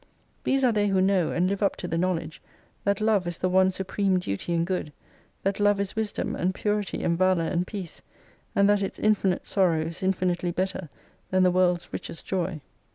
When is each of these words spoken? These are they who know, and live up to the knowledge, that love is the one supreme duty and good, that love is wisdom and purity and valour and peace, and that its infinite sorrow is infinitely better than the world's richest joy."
These 0.45 0.63
are 0.63 0.71
they 0.71 0.87
who 0.87 0.99
know, 0.99 1.31
and 1.31 1.47
live 1.47 1.61
up 1.61 1.75
to 1.75 1.87
the 1.87 1.95
knowledge, 1.95 2.41
that 2.85 2.99
love 3.01 3.27
is 3.27 3.37
the 3.37 3.49
one 3.49 3.69
supreme 3.69 4.17
duty 4.17 4.51
and 4.51 4.65
good, 4.65 4.91
that 5.43 5.59
love 5.59 5.79
is 5.79 5.95
wisdom 5.95 6.35
and 6.35 6.55
purity 6.55 7.03
and 7.03 7.15
valour 7.15 7.43
and 7.43 7.67
peace, 7.67 8.01
and 8.55 8.67
that 8.67 8.81
its 8.81 8.97
infinite 8.97 9.45
sorrow 9.45 9.81
is 9.81 10.01
infinitely 10.01 10.49
better 10.49 10.89
than 11.29 11.43
the 11.43 11.51
world's 11.51 11.93
richest 11.93 12.25
joy." 12.25 12.61